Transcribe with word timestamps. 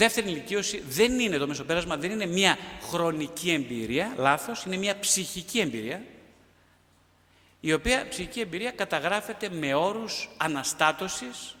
δεύτερη 0.00 0.30
ηλικίωση 0.30 0.82
δεν 0.88 1.20
είναι 1.20 1.36
το 1.36 1.46
μεσοπέρασμα, 1.46 1.96
δεν 1.96 2.10
είναι 2.10 2.26
μια 2.26 2.58
χρονική 2.82 3.50
εμπειρία, 3.50 4.14
λάθος, 4.16 4.64
είναι 4.64 4.76
μια 4.76 4.98
ψυχική 4.98 5.60
εμπειρία, 5.60 6.02
η 7.60 7.72
οποία 7.72 8.08
ψυχική 8.08 8.40
εμπειρία 8.40 8.70
καταγράφεται 8.70 9.48
με 9.48 9.74
όρους 9.74 10.28
αναστάτωσης, 10.36 11.56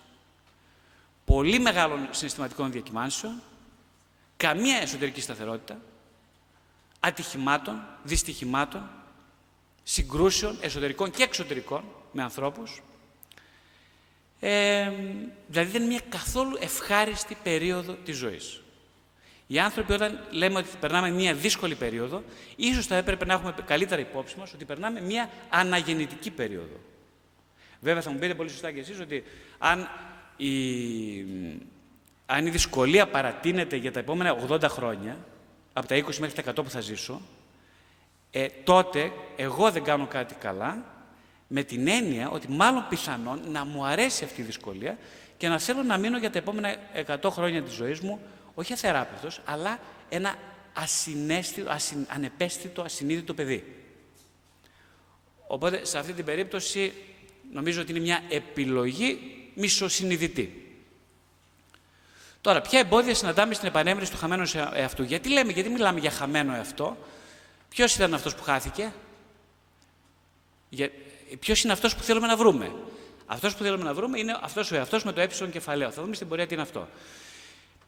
πολύ 1.24 1.58
μεγάλων 1.58 2.08
συναισθηματικών 2.10 2.72
διακυμάνσεων, 2.72 3.42
καμία 4.36 4.76
εσωτερική 4.76 5.20
σταθερότητα, 5.20 5.80
ατυχημάτων, 7.00 7.82
δυστυχημάτων, 8.02 8.90
συγκρούσεων 9.82 10.58
εσωτερικών 10.60 11.10
και 11.10 11.22
εξωτερικών 11.22 11.84
με 12.12 12.22
ανθρώπους, 12.22 12.82
ε, 14.40 14.92
δηλαδή 15.46 15.70
δεν 15.70 15.82
είναι 15.82 15.90
μια 15.90 16.02
καθόλου 16.08 16.56
ευχάριστη 16.60 17.36
περίοδο 17.42 17.92
της 17.92 18.16
ζωής. 18.16 18.60
Οι 19.52 19.58
άνθρωποι 19.58 19.92
όταν 19.92 20.20
λέμε 20.30 20.58
ότι 20.58 20.68
περνάμε 20.80 21.10
μια 21.10 21.34
δύσκολη 21.34 21.74
περίοδο, 21.74 22.22
ίσως 22.56 22.86
θα 22.86 22.96
έπρεπε 22.96 23.24
να 23.24 23.32
έχουμε 23.32 23.54
καλύτερα 23.66 24.00
υπόψη 24.00 24.38
μας 24.38 24.52
ότι 24.52 24.64
περνάμε 24.64 25.00
μια 25.00 25.30
αναγεννητική 25.48 26.30
περίοδο. 26.30 26.80
Βέβαια 27.80 28.02
θα 28.02 28.10
μου 28.10 28.18
πείτε 28.18 28.34
πολύ 28.34 28.50
σωστά 28.50 28.72
και 28.72 28.80
εσείς 28.80 29.00
ότι 29.00 29.22
αν 29.58 29.88
η, 30.36 30.50
αν 32.26 32.46
η 32.46 32.50
δυσκολία 32.50 33.06
παρατείνεται 33.06 33.76
για 33.76 33.92
τα 33.92 33.98
επόμενα 33.98 34.36
80 34.48 34.62
χρόνια, 34.62 35.16
από 35.72 35.86
τα 35.86 35.96
20 35.96 36.16
μέχρι 36.16 36.42
τα 36.42 36.52
100 36.52 36.64
που 36.64 36.70
θα 36.70 36.80
ζήσω, 36.80 37.20
ε, 38.30 38.46
τότε 38.64 39.12
εγώ 39.36 39.70
δεν 39.70 39.82
κάνω 39.82 40.06
κάτι 40.06 40.34
καλά 40.34 40.84
με 41.46 41.62
την 41.62 41.88
έννοια 41.88 42.30
ότι 42.30 42.48
μάλλον 42.50 42.86
πιθανόν 42.88 43.40
να 43.46 43.64
μου 43.64 43.86
αρέσει 43.86 44.24
αυτή 44.24 44.40
η 44.40 44.44
δυσκολία 44.44 44.98
και 45.36 45.48
να 45.48 45.58
θέλω 45.58 45.82
να 45.82 45.98
μείνω 45.98 46.18
για 46.18 46.30
τα 46.30 46.38
επόμενα 46.38 46.76
100 47.22 47.30
χρόνια 47.30 47.62
της 47.62 47.72
ζωής 47.72 48.00
μου, 48.00 48.20
όχι 48.54 48.72
αθεράπευτος, 48.72 49.40
αλλά 49.44 49.78
ένα 50.08 50.36
ασυναίσθητο, 50.72 51.70
ασυ, 51.70 52.06
ανεπαίσθητο, 52.08 52.82
ασυνείδητο 52.82 53.34
παιδί. 53.34 53.84
Οπότε, 55.46 55.84
σε 55.84 55.98
αυτή 55.98 56.12
την 56.12 56.24
περίπτωση, 56.24 56.92
νομίζω 57.52 57.80
ότι 57.80 57.90
είναι 57.90 58.00
μια 58.00 58.22
επιλογή 58.28 59.18
μισοσυνειδητή. 59.54 60.64
Τώρα, 62.40 62.60
ποια 62.60 62.78
εμπόδια 62.78 63.14
συναντάμε 63.14 63.54
στην 63.54 63.68
επανέμβριση 63.68 64.10
του 64.10 64.18
χαμένου 64.18 64.50
εαυτού; 64.74 65.02
Γιατί 65.02 65.28
λέμε, 65.28 65.52
γιατί 65.52 65.68
μιλάμε 65.68 66.00
για 66.00 66.10
χαμένο 66.10 66.54
εαυτό; 66.54 66.96
Ποιος 67.68 67.94
ήταν 67.94 68.14
αυτός 68.14 68.34
που 68.34 68.42
χάθηκε; 68.42 68.92
Για, 70.68 70.90
ποιος 71.38 71.62
είναι 71.62 71.72
αυτός 71.72 71.96
που 71.96 72.02
θέλουμε 72.02 72.26
να 72.26 72.36
βρούμε; 72.36 72.72
Αυτός 73.26 73.54
που 73.56 73.62
θέλουμε 73.62 73.84
να 73.84 73.94
βρούμε 73.94 74.18
είναι 74.18 74.38
αυτός 74.40 74.70
ο 74.70 74.76
εαυτός 74.76 75.04
με 75.04 75.12
το 75.12 75.20
ε 75.20 75.28
κεφαλαίο. 75.50 75.90
Θα 75.90 76.02
δούμε 76.02 76.14
στην 76.14 76.28
πορεία 76.28 76.46
τι 76.46 76.54
είναι 76.54 76.62
αυτό. 76.62 76.88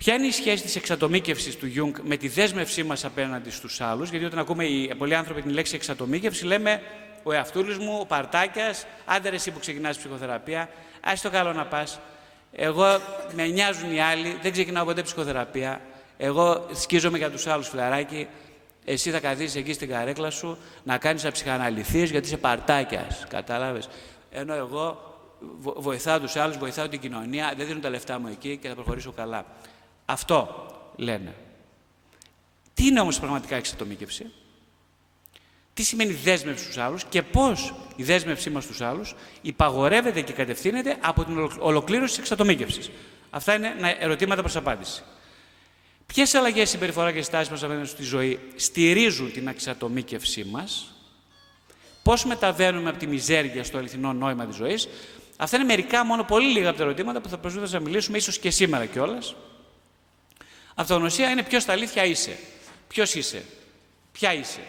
Ποια 0.02 0.14
είναι 0.14 0.26
η 0.26 0.30
σχέση 0.30 0.62
της 0.62 0.76
εξατομίκευσης 0.76 1.56
του 1.56 1.66
Γιούγκ 1.66 1.96
με 2.02 2.16
τη 2.16 2.28
δέσμευσή 2.28 2.82
μας 2.82 3.04
απέναντι 3.04 3.50
στους 3.50 3.80
άλλους, 3.80 4.10
γιατί 4.10 4.24
όταν 4.24 4.38
ακούμε 4.38 4.64
οι 4.64 4.94
πολλοί 4.98 5.14
άνθρωποι 5.14 5.42
την 5.42 5.50
λέξη 5.50 5.74
εξατομίκευση, 5.74 6.44
λέμε 6.44 6.82
ο 7.22 7.32
εαυτούλης 7.32 7.78
μου, 7.78 7.98
ο 8.00 8.06
Παρτάκιας, 8.06 8.86
άντε 9.04 9.28
εσύ 9.28 9.50
που 9.50 9.58
ξεκινάς 9.58 9.98
ψυχοθεραπεία, 9.98 10.60
α 11.00 11.12
στο 11.22 11.30
καλό 11.30 11.52
να 11.52 11.66
πας. 11.66 12.00
Εγώ 12.52 12.84
με 13.34 13.46
νοιάζουν 13.46 13.94
οι 13.94 14.00
άλλοι, 14.00 14.38
δεν 14.42 14.52
ξεκινάω 14.52 14.84
ποτέ 14.84 15.02
ψυχοθεραπεία. 15.02 15.80
Εγώ 16.16 16.66
σκίζομαι 16.72 17.18
για 17.18 17.30
τους 17.30 17.46
άλλους 17.46 17.68
φιλαράκι. 17.68 18.26
Εσύ 18.84 19.10
θα 19.10 19.20
καθίσεις 19.20 19.56
εκεί 19.56 19.72
στην 19.72 19.88
καρέκλα 19.88 20.30
σου 20.30 20.58
να 20.82 20.98
κάνεις 20.98 21.24
αψυχαναλυθείς 21.24 22.10
γιατί 22.10 22.26
είσαι 22.26 22.36
παρτάκιας, 22.36 23.26
κατάλαβες. 23.28 23.88
Ενώ 24.30 24.54
εγώ 24.54 25.16
βοηθάω 25.62 26.20
τους 26.20 26.36
άλλους, 26.36 26.56
βοηθάω 26.56 26.88
την 26.88 27.00
κοινωνία, 27.00 27.52
δεν 27.56 27.66
δίνω 27.66 27.80
τα 27.80 27.90
λεφτά 27.90 28.18
μου 28.18 28.28
εκεί 28.28 28.56
και 28.56 28.68
θα 28.68 28.74
προχωρήσω 28.74 29.12
καλά. 29.12 29.46
Αυτό 30.04 30.66
λένε. 30.96 31.34
Τι 32.74 32.86
είναι 32.86 33.00
όμως 33.00 33.18
πραγματικά 33.18 33.56
εξατομίκευση; 33.56 34.30
Τι 35.74 35.82
σημαίνει 35.82 36.12
δέσμευση 36.12 36.64
στους 36.64 36.78
άλλους 36.78 37.04
και 37.04 37.22
πώς 37.22 37.74
η 37.96 38.02
δέσμευσή 38.02 38.50
μας 38.50 38.64
στους 38.64 38.80
άλλους 38.80 39.14
υπαγορεύεται 39.42 40.20
και 40.20 40.32
κατευθύνεται 40.32 40.96
από 41.00 41.24
την 41.24 41.50
ολοκλήρωση 41.58 42.08
της 42.08 42.18
εξατομίκευσης; 42.18 42.90
Αυτά 43.30 43.54
είναι 43.54 43.96
ερωτήματα 43.98 44.40
προς 44.40 44.56
απάντηση. 44.56 45.02
Ποιες 46.06 46.34
αλλαγές 46.34 46.70
συμπεριφορά 46.70 47.12
και 47.12 47.22
στάση 47.22 47.50
μας 47.50 47.62
απέναντι 47.62 47.88
στη 47.88 48.02
ζωή 48.02 48.38
στηρίζουν 48.56 49.32
την 49.32 49.48
αξιατομίκευσή 49.48 50.44
μας, 50.44 50.94
πώς 52.02 52.24
μεταβαίνουμε 52.24 52.88
από 52.88 52.98
τη 52.98 53.06
μιζέρια 53.06 53.64
στο 53.64 53.78
αληθινό 53.78 54.12
νόημα 54.12 54.46
της 54.46 54.56
ζωής; 54.56 54.88
Αυτά 55.36 55.56
είναι 55.56 55.66
μερικά 55.66 56.04
μόνο 56.04 56.24
πολύ 56.24 56.46
λίγα 56.46 56.68
από 56.68 56.78
τα 56.78 56.84
ερωτήματα 56.84 57.20
που 57.20 57.28
θα 57.28 57.38
προσπαθήσουμε 57.38 57.78
να 57.78 57.84
μιλήσουμε, 57.84 58.16
ίσως 58.16 58.38
και 58.38 58.50
σήμερα 58.50 58.86
κιόλας. 58.86 59.34
Αυτογνωσία 60.74 61.30
είναι 61.30 61.42
ποιος 61.42 61.62
στα 61.62 61.72
αλήθεια 61.72 62.04
είσαι. 62.04 62.38
Ποιος 62.88 63.14
είσαι. 63.14 63.44
Ποια 64.12 64.32
είσαι. 64.32 64.60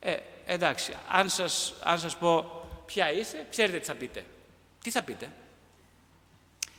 Ε, 0.00 0.16
εντάξει, 0.46 0.92
αν 1.08 1.28
σας, 1.28 1.74
αν 1.82 1.98
σας 1.98 2.16
πω 2.16 2.64
ποια 2.86 3.12
είσαι, 3.12 3.46
ξέρετε 3.50 3.78
τι 3.78 3.84
θα 3.84 3.94
πείτε. 3.94 4.24
Τι 4.82 4.90
θα 4.90 5.02
πείτε; 5.02 5.32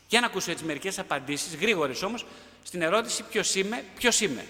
Για 0.07 0.19
να 0.19 0.25
ακούσω 0.25 0.51
έτσι 0.51 0.63
μερικές 0.63 0.99
απαντήσεις, 0.99 1.55
γρήγορες 1.55 2.01
όμως, 2.01 2.25
στην 2.63 2.81
ερώτηση 2.81 3.23
ποιος 3.23 3.55
είμαι, 3.55 3.83
ποιος 3.95 4.21
είμαι. 4.21 4.45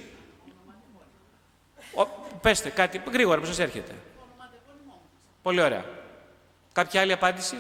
Ο, 1.96 2.06
πέστε 2.42 2.70
κάτι 2.70 3.02
γρήγορα 3.12 3.40
που 3.40 3.46
σας 3.46 3.60
έρχεται. 3.60 3.96
Πολύ 5.42 5.62
ωραία. 5.62 5.86
Κάποια 6.72 7.02
άλλη 7.02 7.12
απάντηση; 7.12 7.56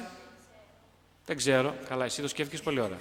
Δεν 1.25 1.37
ξέρω. 1.37 1.75
Καλά, 1.89 2.05
εσύ 2.05 2.21
το 2.21 2.27
σκέφτηκες 2.27 2.61
πολύ 2.61 2.79
ωραία. 2.79 2.97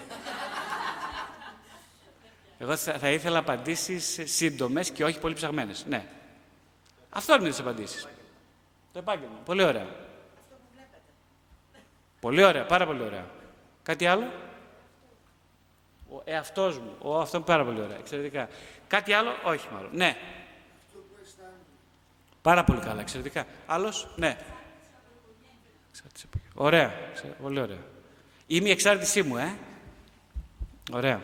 Εγώ 2.62 2.76
θα, 2.76 2.98
θα 2.98 3.10
ήθελα 3.10 3.38
απαντήσεις 3.38 4.20
σύντομες 4.24 4.90
και 4.90 5.04
όχι 5.04 5.18
πολύ 5.18 5.34
ψαγμένες. 5.34 5.84
Ναι. 5.88 6.04
Αυτό 7.10 7.34
είναι 7.34 7.48
τις 7.48 7.58
απαντήσεις. 7.60 8.08
Το 8.92 8.98
επάγγελμα. 8.98 9.34
Πολύ 9.44 9.62
ωραία. 9.62 9.86
Πολύ 12.20 12.44
ωραία, 12.44 12.66
πάρα 12.66 12.86
πολύ 12.86 13.02
ωραία. 13.02 13.26
Κάτι 13.82 14.06
άλλο; 14.06 14.32
Ο 16.10 16.22
εαυτός 16.24 16.78
μου. 16.78 16.96
Ο, 16.98 17.20
αυτό 17.20 17.36
είναι 17.36 17.46
πάρα 17.46 17.64
πολύ 17.64 17.80
ωραία. 17.80 17.96
Εξαιρετικά. 17.96 18.48
Κάτι 18.86 19.12
άλλο, 19.12 19.30
όχι 19.44 19.68
μάλλον. 19.72 19.90
Ναι. 19.92 20.16
Πάρα 22.42 22.64
πολύ 22.64 22.80
καλά, 22.80 23.00
εξαιρετικά. 23.00 23.46
Άλλος, 23.66 24.08
ναι. 24.16 24.36
Ωραία, 26.54 26.92
πολύ 27.42 27.60
ωραία. 27.60 27.82
Είμαι 28.46 28.68
η 28.68 28.70
εξάρτησή 28.70 29.22
μου, 29.22 29.36
ε. 29.36 29.56
Ωραία. 30.92 31.20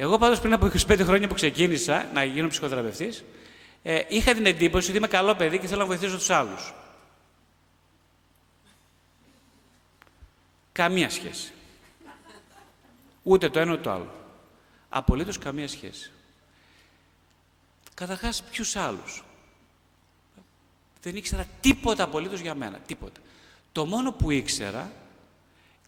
Εγώ 0.00 0.18
πάντως 0.18 0.40
πριν 0.40 0.52
από 0.52 0.66
25 0.66 1.00
χρόνια 1.02 1.28
που 1.28 1.34
ξεκίνησα 1.34 2.10
να 2.12 2.24
γίνω 2.24 2.48
ψυχοθεραπευτής, 2.48 3.24
ε, 3.82 4.00
είχα 4.08 4.34
την 4.34 4.46
εντύπωση 4.46 4.88
ότι 4.88 4.98
είμαι 4.98 5.06
καλό 5.06 5.34
παιδί 5.34 5.58
και 5.58 5.66
θέλω 5.66 5.80
να 5.80 5.86
βοηθήσω 5.86 6.16
τους 6.16 6.30
άλλους. 6.30 6.74
Καμία 10.72 11.10
σχέση. 11.10 11.52
Ούτε 13.22 13.50
το 13.50 13.58
ένα 13.58 13.72
ούτε 13.72 13.82
το 13.82 13.90
άλλο. 13.90 14.14
Απολύτως 14.88 15.38
καμία 15.38 15.68
σχέση. 15.68 16.10
Καταρχάς, 17.94 18.42
ποιους 18.42 18.76
άλλους; 18.76 19.24
Δεν 21.02 21.16
ήξερα 21.16 21.46
τίποτα 21.60 22.04
απολύτως 22.04 22.40
για 22.40 22.54
μένα. 22.54 22.78
Τίποτα. 22.78 23.20
Το 23.72 23.86
μόνο 23.86 24.12
που 24.12 24.30
ήξερα 24.30 24.92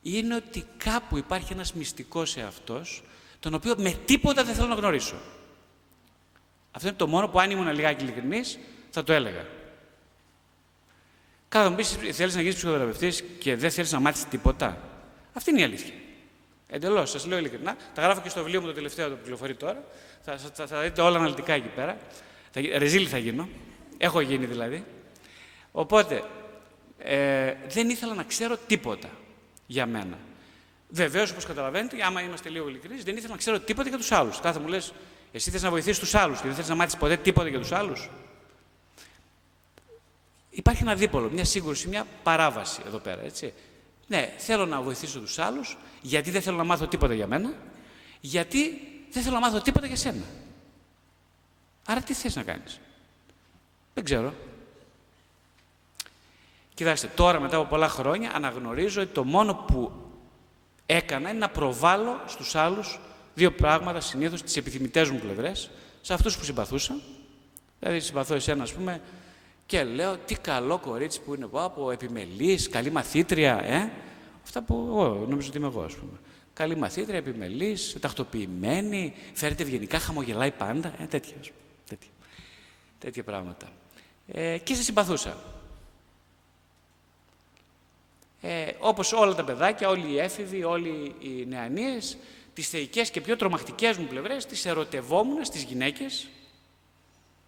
είναι 0.03 0.35
ότι 0.35 0.65
κάπου 0.77 1.17
υπάρχει 1.17 1.53
ένας 1.53 1.73
μυστικός 1.73 2.37
εαυτός, 2.37 3.03
τον 3.43 3.55
οποίο 3.55 3.75
με 3.79 3.95
τίποτα 4.05 4.45
δεν 4.45 4.55
θέλω 4.55 4.69
να 4.69 4.75
γνωρίσω. 4.75 5.15
Αυτό 6.71 6.89
είναι 6.89 6.97
το 6.97 7.07
μόνο 7.07 7.29
που 7.29 7.41
αν 7.41 7.51
ήμουν 7.51 7.73
λιγάκι 7.73 8.05
ειλικρινής, 8.05 8.59
θα 8.91 9.03
το 9.03 9.13
έλεγα. 9.13 9.47
Κάθε 11.49 11.69
μου 11.69 11.77
πεις, 11.77 11.99
θέλεις 12.13 12.35
να 12.35 12.41
γίνεις 12.41 12.57
ψυχοθεραπευτής 12.57 13.25
και 13.39 13.57
δεν 13.57 13.71
θέλεις 13.71 13.93
να 13.93 14.01
μάθεις 14.01 14.25
τίποτα. 14.25 14.79
Αυτή 15.33 15.51
είναι 15.51 15.61
η 15.61 15.63
αλήθεια. 15.63 15.95
Εντελώς, 16.69 17.11
σας 17.11 17.27
λέω 17.27 17.39
ειλικρινά. 17.39 17.77
Τα 17.95 18.03
γράφω 18.03 18.21
και 18.21 18.29
στο 18.29 18.43
βιβλίο 18.43 18.61
μου 18.61 18.67
το 18.67 18.73
τελευταίο 18.73 19.09
το 19.09 19.15
που 19.15 19.21
κυκλοφορεί 19.23 19.55
τώρα. 19.55 19.85
Θα, 20.21 20.39
θα, 20.39 20.67
θα, 20.67 20.81
δείτε 20.81 21.01
όλα 21.01 21.19
αναλυτικά 21.19 21.53
εκεί 21.53 21.69
πέρα. 21.69 21.97
Θα, 22.51 22.61
ρεζίλη 22.79 23.07
θα 23.07 23.19
γίνω. 23.19 23.49
Έχω 23.99 24.21
γίνει 24.21 24.47
δηλαδή. 24.47 24.85
Οπότε, 25.73 26.23
ε, 26.99 27.55
δεν 27.69 27.89
ήθελα 27.89 28.15
να 28.15 28.23
ξέρω 28.23 28.57
τίποτα 28.67 29.09
για 29.67 29.87
μένα. 29.87 30.19
Βεβαίως, 30.95 31.31
όπως 31.31 31.45
καταλαβαίνετε, 31.45 32.05
άμα 32.05 32.23
είμαστε 32.23 32.49
λίγο 32.49 32.69
ειλικρινείς, 32.69 33.05
δεν 33.05 33.17
ήθελα 33.17 33.33
να 33.33 33.39
ξέρω 33.39 33.61
τίποτα 33.61 33.89
για 33.89 33.99
τους 33.99 34.13
άλλους. 34.13 34.41
Κάθε 34.41 34.59
μου 34.59 34.69
λες, 34.69 34.93
εσύ 35.33 35.51
θες 35.51 35.63
να 35.63 35.71
βοηθήσεις 35.71 35.99
τους 35.99 36.15
άλλους 36.15 36.41
και 36.41 36.47
δεν 36.47 36.57
θες 36.57 36.69
να 36.69 36.75
μάθεις 36.75 36.97
ποτέ 36.97 37.17
τίποτα 37.17 37.49
για 37.49 37.59
τους 37.59 37.73
άλλους. 37.73 38.11
υπάρχει 40.51 40.83
ένα 40.83 40.95
δίπολο, 40.95 41.31
μια 41.31 41.45
σύγκρουση, 41.45 41.89
μια 41.89 42.07
παράβαση 42.23 42.83
εδώ 42.87 42.99
πέρα. 42.99 43.23
Έτσι. 43.23 43.53
Ναι, 44.07 44.35
θέλω 44.39 44.67
να 44.67 44.81
βοηθήσω 44.81 45.21
τους 45.21 45.39
άλλους, 45.39 45.77
γιατί 46.03 46.31
δεν 46.31 46.43
θέλω 46.43 46.57
να 46.57 46.65
μάθω 46.65 46.87
τίποτα 46.87 47.15
για 47.15 47.27
μένα, 47.27 47.53
γιατί 48.21 48.81
δεν 49.11 49.23
θέλω 49.23 49.35
να 49.35 49.41
μάθω 49.41 49.61
τίποτα 49.61 49.87
για 49.87 49.97
σένα. 49.97 50.25
Άρα 51.87 52.01
τι 52.01 52.15
θες 52.15 52.37
να 52.37 52.43
κάνεις; 52.43 52.81
Δεν 53.95 54.05
ξέρω. 54.05 54.35
Κοιτάξτε, 56.75 57.07
τώρα 57.07 57.41
μετά 57.41 57.57
από 57.57 57.69
πολλά 57.69 57.89
χρόνια 57.89 58.33
αναγνωρίζω 58.35 59.03
ότι 59.03 59.13
το 59.13 59.25
μόνο 59.25 59.55
που 59.55 60.02
έκανα 60.87 61.31
είναι 61.31 61.39
να 61.39 61.49
προβάλλω 61.49 62.21
στους 62.27 62.55
άλλους 62.55 63.01
δύο 63.35 63.53
πράγματα 63.53 64.01
συνήθως 64.01 64.39
στις 64.39 64.57
επιθυμητές 64.57 65.11
μου 65.11 65.19
πλευρές, 65.19 65.71
σε 66.01 66.15
αυτούς 66.15 66.39
που 66.39 66.45
συμπαθούσα. 66.45 67.01
Δηλαδή 67.79 68.01
συμπαθώ 68.01 68.35
εσένα, 68.35 68.63
ας 68.63 68.73
πούμε, 68.73 69.01
και 69.67 69.85
λέω 69.85 70.17
τι 70.17 70.35
καλό 70.35 70.79
κορίτσι 70.79 71.21
που 71.21 71.35
είναι 71.35 71.45
εγώ, 71.45 71.65
από 71.65 71.91
επιμελής, 71.91 72.69
καλή 72.69 72.91
μαθήτρια, 72.91 73.65
ε. 73.65 73.91
Αυτά 74.45 74.63
που 74.63 74.85
εγώ 74.89 75.27
νομίζω 75.29 75.49
ότι 75.49 75.57
είμαι 75.57 75.67
εγώ, 75.67 75.83
ας 75.83 75.95
πούμε. 75.95 76.19
Καλή 76.53 76.77
μαθήτρια, 76.77 77.19
επιμελής, 77.19 77.97
τακτοποιημένη, 78.01 79.15
φέρεται 79.33 79.63
ευγενικά, 79.63 79.99
χαμογελάει 79.99 80.51
πάντα, 80.51 80.95
ε, 80.99 81.05
τέτοια, 81.05 81.37
τέτοια, 81.89 82.11
τέτοια 82.99 83.23
πράγματα. 83.23 83.69
Ε, 84.27 84.59
και 84.59 84.75
σε 84.75 84.83
συμπαθούσα. 84.83 85.37
Ε, 88.45 88.73
όπως 88.79 89.13
όλα 89.13 89.35
τα 89.35 89.45
παιδάκια, 89.45 89.89
όλοι 89.89 90.13
οι 90.13 90.19
έφηβοι, 90.19 90.65
όλοι 90.65 91.15
οι 91.21 91.47
νεανίες, 91.47 92.17
τις 92.55 92.69
θεϊκές 92.69 93.11
και 93.11 93.21
πιο 93.21 93.37
τρομακτικές 93.37 93.97
μου 93.97 94.07
πλευρές, 94.07 94.47
τις 94.47 94.67
ερωτευόμουν 94.67 95.45
στις 95.45 95.63
γυναίκες, 95.63 96.29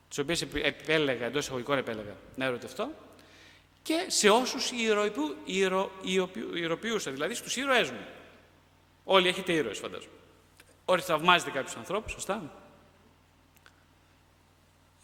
τις 0.08 0.18
οποίες 0.18 0.42
επέλεγα, 0.42 1.24
εντός 1.26 1.42
εισαγωγικών 1.42 1.78
επέλεγα 1.78 2.16
να 2.34 2.44
ερωτευτώ, 2.44 2.90
και 3.82 4.04
σε 4.06 4.30
όσους 4.30 4.70
ιεροποιούσα, 6.54 7.10
δηλαδή 7.10 7.34
στους 7.34 7.56
ήρωές 7.56 7.90
μου. 7.90 8.06
Όλοι 9.04 9.28
έχετε 9.28 9.52
ήρωες, 9.52 9.78
φαντάζομαι. 9.78 10.12
Όλοι 10.84 11.00
θαυμάζετε 11.00 11.50
κάποιους 11.50 11.76
ανθρώπους, 11.76 12.12
σωστά. 12.12 12.52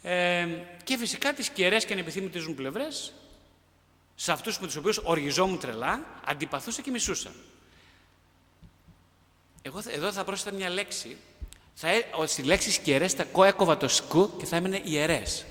Ε, 0.01 0.47
και 0.83 0.97
φυσικά 0.97 1.33
τις 1.33 1.49
κεραίες 1.49 1.85
και 1.85 1.93
ανεπιθύμητες 1.93 2.45
μου 2.45 2.53
πλευρές, 2.53 3.13
σε 4.21 4.31
αυτούς 4.31 4.59
με 4.59 4.65
τους 4.65 4.75
οποίους 4.75 4.97
οργιζόμουν 4.97 5.59
τρελά, 5.59 6.03
αντιπαθούσα 6.25 6.81
και 6.81 6.91
μισούσα. 6.91 7.31
Εγώ 9.61 9.81
εδώ 9.87 10.11
θα 10.11 10.23
πρόσθετα 10.23 10.55
μια 10.55 10.69
λέξη. 10.69 11.17
Θα, 11.73 11.89
ε, 11.89 12.05
στη 12.25 12.43
λέξη 12.43 12.71
σκιερές 12.71 13.13
θα 13.13 13.25
έκοβα 13.45 13.77
το 13.77 13.87
σκου 13.87 14.37
και 14.37 14.45
θα 14.45 14.55
έμενε 14.55 14.81
ιερές. 14.83 15.45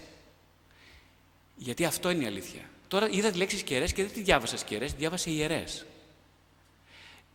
Γιατί 1.56 1.84
αυτό 1.84 2.10
είναι 2.10 2.24
η 2.24 2.26
αλήθεια. 2.26 2.60
Τώρα 2.88 3.08
είδα 3.08 3.30
τη 3.30 3.38
λέξη 3.38 3.58
σκιερές 3.58 3.92
και 3.92 4.02
δεν 4.02 4.12
τη 4.12 4.22
διάβασα 4.22 4.56
σκιερές, 4.56 4.90
τη 4.90 4.98
διάβασα 4.98 5.30
ιερές. 5.30 5.86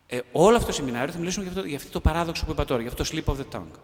Ε, 0.07 0.19
όλο 0.31 0.55
αυτό 0.55 0.67
το 0.67 0.73
σεμινάριο 0.73 1.13
θα 1.13 1.19
μιλήσουμε 1.19 1.43
για 1.43 1.53
αυτό, 1.53 1.67
για 1.67 1.77
αυτό 1.77 1.89
το 1.89 2.01
παράδοξο 2.01 2.45
που 2.45 2.51
είπα 2.51 2.65
τώρα, 2.65 2.81
για 2.81 2.91
αυτό 2.91 3.03
το 3.03 3.09
slip 3.13 3.33
of 3.33 3.37
the 3.37 3.59
tongue. 3.59 3.79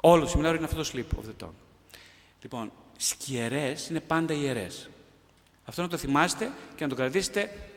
Όλο 0.00 0.22
το 0.22 0.28
σεμινάριο 0.28 0.56
είναι 0.56 0.66
αυτό 0.66 0.82
το 0.82 0.90
slip 0.92 1.18
of 1.18 1.28
the 1.28 1.46
tongue. 1.46 1.58
Λοιπόν, 2.42 2.72
σκιερές 2.96 3.88
είναι 3.88 4.00
πάντα 4.00 4.34
ιερές. 4.34 4.88
Αυτό 5.66 5.82
να 5.82 5.88
το 5.88 5.96
θυμάστε 5.96 6.52
και 6.76 6.82
να 6.82 6.88
το 6.88 6.94
κρατήσετε 6.94 7.70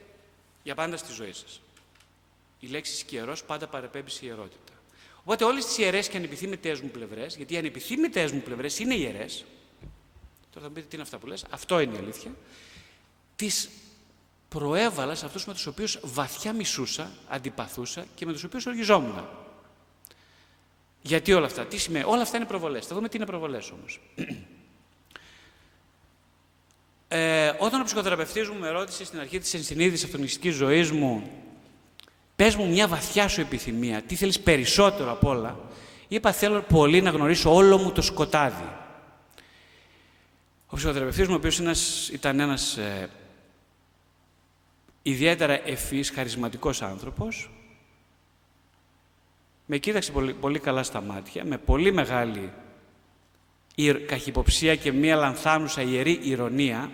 για 0.63 0.75
πάντα 0.75 0.97
στη 0.97 1.13
ζωή 1.13 1.33
σας. 1.33 1.61
Η 2.59 2.67
λέξη 2.67 2.95
σκιερό 2.95 3.35
πάντα 3.47 3.67
παρεπέμπει 3.67 4.09
σε 4.09 4.25
ιερότητα. 4.25 4.73
Οπότε 5.21 5.43
όλες 5.43 5.65
τις 5.65 5.77
ιερές 5.77 6.09
και 6.09 6.17
ανεπιθύμητες 6.17 6.81
μου 6.81 6.89
πλευρές, 6.89 7.35
γιατί 7.35 7.53
οι 7.53 7.57
ανεπιθύμητες 7.57 8.31
μου 8.31 8.41
πλευρές 8.41 8.79
είναι 8.79 8.95
ιερές, 8.95 9.45
τώρα 10.53 10.61
θα 10.61 10.67
μου 10.67 10.73
πείτε 10.73 10.87
τι 10.87 10.93
είναι 10.93 11.03
αυτά 11.03 11.17
που 11.17 11.27
λες, 11.27 11.45
αυτό 11.49 11.79
είναι 11.79 11.95
η 11.95 11.97
αλήθεια, 11.97 12.31
τις 13.35 13.69
προέβαλα 14.49 15.15
σε 15.15 15.25
αυτούς 15.25 15.45
με 15.45 15.53
τους 15.53 15.65
οποίους 15.65 15.99
βαθιά 16.01 16.53
μισούσα, 16.53 17.11
αντιπαθούσα 17.27 18.05
και 18.15 18.25
με 18.25 18.31
τους 18.31 18.43
οποίους 18.43 18.65
οργιζόμουν. 18.65 19.27
Γιατί 21.01 21.33
όλα 21.33 21.45
αυτά, 21.45 21.65
τι 21.65 21.77
σημαίνει, 21.77 22.05
όλα 22.07 22.21
αυτά 22.21 22.37
είναι 22.37 22.45
προβολές. 22.45 22.85
Θα 22.85 22.95
δούμε 22.95 23.09
τι 23.09 23.17
είναι 23.17 23.25
προβολές 23.25 23.71
όμως. 23.71 23.99
Ε, 27.11 27.51
όταν 27.57 27.81
ο 27.81 27.83
ψυχοθεραπευτής 27.83 28.49
μου 28.49 28.59
με 28.59 28.69
ρώτησε 28.69 29.05
στην 29.05 29.19
αρχή 29.19 29.39
της 29.39 29.53
ενσυνείδησης 29.53 30.05
αυτονιστικής 30.05 30.55
ζωής 30.55 30.91
μου 30.91 31.29
πες 32.35 32.55
μου 32.55 32.69
μια 32.69 32.87
βαθιά 32.87 33.27
σου 33.27 33.41
επιθυμία, 33.41 34.01
τι 34.01 34.15
θέλεις 34.15 34.39
περισσότερο 34.39 35.11
απ' 35.11 35.23
όλα, 35.23 35.59
είπα 36.07 36.31
θέλω 36.31 36.61
πολύ 36.61 37.01
να 37.01 37.09
γνωρίσω 37.09 37.55
όλο 37.55 37.77
μου 37.77 37.91
το 37.91 38.01
σκοτάδι. 38.01 38.69
Ο 40.67 40.75
ψυχοθεραπευτής 40.75 41.27
μου, 41.27 41.33
ο 41.33 41.37
οποίος 41.37 41.59
ήταν 42.09 42.39
ένας 42.39 42.77
ε, 42.77 43.09
ιδιαίτερα 45.01 45.67
ευφύς, 45.67 46.09
χαρισματικός 46.09 46.81
άνθρωπος, 46.81 47.51
με 49.65 49.77
κοίταξε 49.77 50.11
πολύ, 50.11 50.33
πολύ 50.33 50.59
καλά 50.59 50.83
στα 50.83 51.01
μάτια, 51.01 51.45
με 51.45 51.57
πολύ 51.57 51.91
μεγάλη 51.91 52.51
καχυποψία 53.87 54.75
και 54.75 54.91
μία 54.91 55.15
λανθάνουσα 55.15 55.81
ιερή 55.81 56.19
ηρωνία 56.21 56.91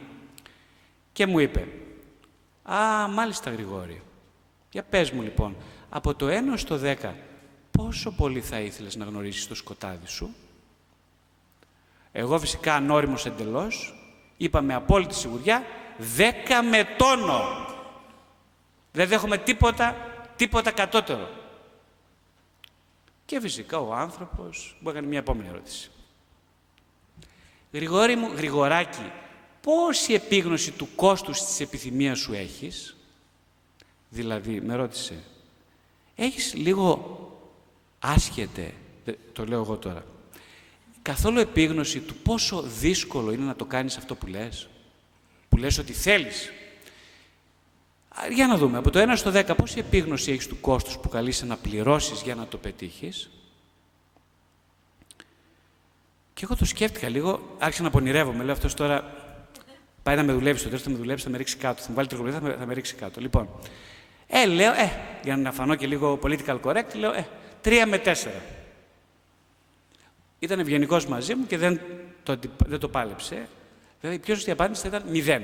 και 1.14 1.26
μου 1.26 1.40
είπε 1.40 1.68
«Α, 2.64 3.08
μάλιστα 3.08 3.52
Γρηγόρη, 3.52 4.02
για 4.72 4.84
πες 4.84 5.12
μου 5.12 5.22
λοιπόν, 5.22 5.56
από 5.90 6.16
το 6.16 6.28
1 6.30 6.32
στο 6.56 6.80
10, 6.84 7.14
πόσο 7.72 8.12
πολύ 8.12 8.42
θα 8.42 8.60
ήθελες 8.60 8.96
να 8.96 9.06
γνωρίσεις 9.06 9.48
το 9.48 9.56
σκοτάδι 9.56 10.08
σου» 10.08 10.36
Εγώ 12.12 12.40
φυσικά 12.40 12.76
ανώριμος 12.76 13.26
εντελώς, 13.26 13.94
είπα 14.38 14.62
με 14.62 14.74
απόλυτη 14.74 15.16
σιγουριά, 15.16 15.66
10 16.18 16.62
με 16.70 16.88
τόνο. 16.98 17.42
Δεν 18.92 19.08
δέχομαι 19.08 19.38
τίποτα, 19.38 19.96
τίποτα 20.36 20.72
κατώτερο. 20.72 21.30
Και 23.26 23.40
φυσικά 23.40 23.78
ο 23.80 23.94
άνθρωπος 23.94 24.78
μου 24.80 24.90
έκανε 24.90 25.08
μια 25.08 25.20
επόμενη 25.20 25.48
ερώτηση. 25.50 25.92
Γρηγόρη 27.76 28.16
μου, 28.16 28.32
Γρηγοράκη, 28.36 29.12
πόση 29.62 30.14
επίγνωση 30.14 30.72
του 30.72 30.88
κόστους 30.96 31.44
της 31.44 31.60
επιθυμίας 31.60 32.20
σου 32.20 32.34
έχεις; 32.34 32.96
Δηλαδή, 34.10 34.62
με 34.62 34.76
ρώτησε, 34.76 35.24
έχεις 36.16 36.54
λίγο 36.54 37.20
άσχετε, 38.00 38.74
το 39.34 39.46
λέω 39.46 39.62
εγώ 39.62 39.78
τώρα, 39.78 40.06
καθόλου 41.02 41.40
επίγνωση 41.40 42.00
του 42.00 42.16
πόσο 42.16 42.62
δύσκολο 42.62 43.32
είναι 43.32 43.46
να 43.46 43.56
το 43.56 43.66
κάνεις 43.66 43.98
αυτό 43.98 44.16
που 44.16 44.28
λες, 44.28 44.68
που 45.50 45.58
λες 45.58 45.78
ότι 45.78 45.94
θέλεις; 45.94 46.52
Για 48.34 48.48
να 48.48 48.58
δούμε, 48.58 48.78
από 48.78 48.90
το 48.90 49.00
1 49.00 49.16
στο 49.16 49.32
10, 49.32 49.56
πόση 49.56 49.80
επίγνωση 49.80 50.32
έχεις 50.32 50.48
του 50.48 50.60
κόστους 50.62 50.98
που 50.98 51.10
καλείσαι 51.10 51.46
να 51.46 51.58
πληρώσεις 51.58 52.22
για 52.22 52.36
να 52.36 52.48
το 52.48 52.58
πετύχεις; 52.58 53.30
Και 56.36 56.42
εγώ 56.44 56.56
το 56.56 56.66
σκέφτηκα 56.66 57.10
λίγο, 57.10 57.56
άρχισα 57.60 57.84
να 57.84 57.90
πονηρεύομαι. 57.90 58.44
Λέω 58.44 58.54
αυτός 58.54 58.74
τώρα 58.74 59.14
πάει 60.04 60.16
να 60.16 60.24
με 60.24 60.34
δουλεύει 60.34 60.60
στο 60.60 60.70
τέλο, 60.70 60.82
θα 60.82 60.90
με 60.90 60.96
δουλέψει, 60.96 61.24
θα 61.24 61.30
με 61.30 61.38
ρίξει 61.38 61.58
κάτω. 61.58 61.82
Θα 61.82 61.90
μου 61.90 61.96
βάλει 61.96 62.08
τριχολίδα, 62.08 62.40
θα, 62.40 62.44
με, 62.48 62.56
θα 62.60 62.66
με 62.66 62.74
ρίξει 62.74 62.96
κάτω. 62.96 63.22
Λοιπόν, 63.22 63.50
ε, 64.28 64.46
λέω, 64.46 64.72
ε, 64.72 64.92
για 65.24 65.38
να 65.38 65.52
φανώ 65.52 65.76
και 65.76 65.88
λίγο 65.88 66.20
political 66.24 66.60
correct, 66.62 66.96
λέω, 66.96 67.14
ε, 67.14 67.28
τρία 67.62 67.86
με 67.86 67.98
τέσσερα. 67.98 68.42
Ήταν 70.40 70.60
ευγενικός 70.60 71.06
μαζί 71.06 71.36
μου 71.36 71.46
και 71.48 71.58
δεν 71.58 71.82
το, 72.24 72.40
δεν 72.66 72.80
το 72.80 72.90
πάλεψε. 72.90 73.48
Βέβαια, 74.02 74.18
η 74.18 74.20
πιο 74.20 74.36
σωστή 74.36 74.52
απάντηση 74.52 74.82
θα 74.82 74.88
ήταν 74.88 75.04
μηδέν. 75.10 75.44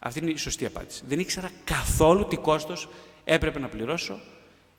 Αυτή 0.00 0.18
είναι 0.18 0.30
η 0.30 0.36
σωστή 0.36 0.66
απάντηση. 0.66 1.02
Δεν 1.06 1.18
ήξερα 1.18 1.50
καθόλου 1.64 2.26
τι 2.26 2.36
κόστος 2.36 2.88
έπρεπε 3.24 3.58
να 3.58 3.68
πληρώσω 3.68 4.20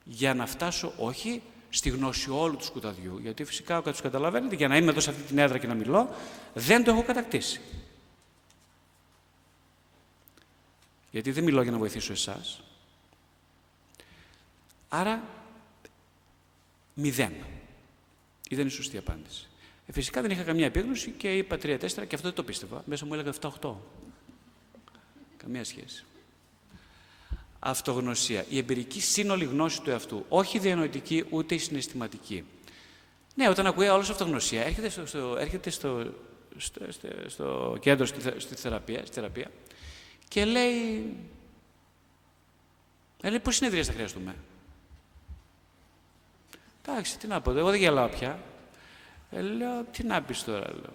για 0.04 0.34
να 0.34 0.46
φτάσω 0.46 0.94
όχι 0.98 1.42
στη 1.76 1.90
γνώση 1.90 2.30
όλου 2.30 2.58
του 2.58 2.64
σκουταδιού. 2.64 3.18
Γιατί 3.22 3.44
φυσικά, 3.44 3.78
όπως 3.78 4.02
καταλαβαίνετε, 4.02 4.56
για 4.56 4.68
να 4.68 4.78
είμαι 4.78 4.92
εδώ 4.92 5.00
σε 5.00 5.10
αυτή 5.10 5.22
την 5.22 5.38
έδρα 5.38 5.58
και 5.58 5.68
να 5.68 5.74
μιλώ, 5.74 6.10
δεν 6.54 6.84
το 6.84 6.92
έχω 6.92 7.04
κατακτήσει. 7.04 7.62
Γιατί 11.12 11.32
δεν 11.32 11.44
μιλώ 11.44 11.62
για 11.62 11.72
να 11.72 11.78
βοηθήσω 11.78 12.12
εσάς. 12.12 12.62
Άρα, 14.90 15.24
μηδέν. 16.94 17.34
Ήταν 18.50 18.68
η 18.68 18.70
σωστή 18.70 18.98
απάντηση. 18.98 19.48
Ε, 19.86 19.92
φυσικά 19.92 20.22
δεν 20.22 20.32
είχα 20.32 20.44
καμία 20.44 20.66
επίγνωση 20.66 21.12
και 21.12 21.38
είπα 21.38 21.56
3-4 21.56 21.80
και 21.80 22.16
αυτό 22.16 22.28
δεν 22.28 22.34
το 22.34 22.44
πίστευα. 22.44 22.84
Μέσα 22.86 23.06
μου 23.06 23.14
έλεγα 23.14 23.34
7-8. 23.62 23.74
Καμία 25.38 25.64
σχέση 25.64 26.06
αυτογνωσία. 27.66 28.46
Η 28.50 28.58
εμπειρική 28.58 29.02
σύνολη 29.02 29.46
γνώση 29.46 29.82
του 29.82 29.90
εαυτού. 29.90 30.26
Όχι 30.30 30.58
η 30.58 30.60
διανοητική 30.60 31.26
ούτε 31.30 31.56
η 31.56 31.58
συναισθηματική. 31.58 32.44
Ναι, 33.36 33.50
όταν 33.50 33.68
ακούει 33.68 33.88
όλο 33.88 34.02
αυτογνωσία, 34.02 34.62
έρχεται 34.62 34.90
στο, 34.90 35.06
στο, 35.06 35.36
έρχεται 35.40 35.70
στο, 35.70 36.14
στο, 36.58 36.82
στο 37.28 37.78
κέντρο, 37.80 38.06
στη, 38.06 38.20
στη, 38.38 38.56
θεραπεία, 38.56 39.06
στη 39.06 39.14
θεραπεία 39.14 39.52
και 40.28 40.46
λέει, 40.46 41.14
ε, 43.22 43.30
λέει 43.30 43.40
πόσες 43.40 43.56
συνεδρίες 43.60 43.88
θα 43.88 43.94
χρειαστούμε; 43.94 44.36
Εντάξει, 46.86 47.18
τι 47.18 47.28
να 47.28 47.42
πω, 47.42 47.52
εγώ 47.52 47.70
δεν 47.70 47.80
γελάω 47.80 48.08
πια. 48.08 48.40
Ε, 49.32 49.42
λέω, 49.42 49.84
τι 49.92 50.04
να 50.04 50.22
πεις 50.22 50.44
τώρα, 50.44 50.70
λέω. 50.74 50.94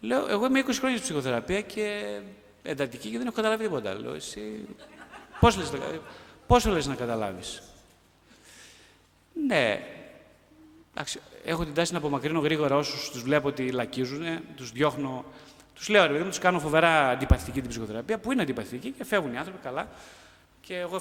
Λέω, 0.00 0.28
εγώ 0.28 0.46
είμαι 0.46 0.60
20 0.60 0.72
χρόνια 0.72 0.96
στην 0.96 1.08
ψυχοθεραπεία 1.08 1.60
και 1.60 2.18
εντατική 2.62 3.10
και 3.10 3.18
δεν 3.18 3.26
έχω 3.26 3.36
καταλάβει 3.36 3.62
τίποτα. 3.62 3.94
Λέω, 3.94 4.14
εσύ 4.14 4.66
πώς 5.40 5.56
λες, 5.56 5.70
πόσο 6.46 6.70
λες 6.70 6.86
να 6.86 6.94
καταλάβεις; 6.94 7.62
Ναι, 9.46 9.80
εντάξει, 10.94 11.20
έχω 11.44 11.64
την 11.64 11.74
τάση 11.74 11.92
να 11.92 11.98
απομακρύνω 11.98 12.40
γρήγορα 12.40 12.76
όσους 12.76 13.10
τους 13.10 13.22
βλέπω 13.22 13.48
ότι 13.48 13.70
λακίζουν, 13.70 14.24
τους 14.56 14.72
διώχνω. 14.72 15.24
Τους 15.74 15.88
λέω, 15.88 16.02
ρε 16.02 16.08
παιδί 16.08 16.22
μου, 16.22 16.28
τους 16.28 16.38
κάνω 16.38 16.60
φοβερά 16.60 17.08
αντιπαθητική 17.08 17.60
την 17.60 17.70
ψυχοθεραπεία, 17.70 18.18
που 18.18 18.32
είναι 18.32 18.42
αντιπαθητική 18.42 18.90
και 18.90 19.04
φεύγουν 19.04 19.32
οι 19.32 19.36
άνθρωποι 19.36 19.58
καλά. 19.62 19.88
Και 20.60 20.78
εγώ 20.78 21.00